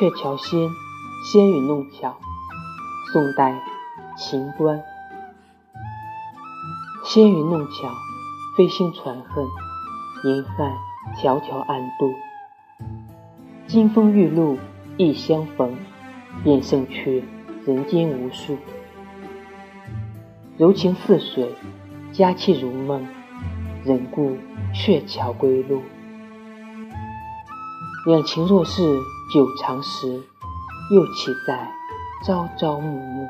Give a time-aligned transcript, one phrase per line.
[0.00, 0.70] 鹊桥仙，
[1.22, 2.16] 仙雨弄巧。
[3.12, 3.62] 宋代，
[4.16, 4.82] 秦观。
[7.04, 7.92] 仙雨弄巧，
[8.56, 9.44] 飞星传恨，
[10.24, 10.72] 银汉
[11.22, 12.14] 迢迢暗度。
[13.66, 14.10] 金风。
[14.10, 14.56] 玉露
[14.96, 15.76] 一相逢，
[16.42, 17.22] 便胜却
[17.66, 18.56] 人间无数。
[20.56, 21.54] 柔情似水，
[22.10, 23.06] 佳期如梦，
[23.84, 24.34] 忍顾
[24.72, 25.82] 鹊桥归路。
[28.06, 28.98] 两情若是
[29.32, 30.20] 久长时，
[30.90, 31.70] 又岂在
[32.26, 33.28] 朝朝暮暮。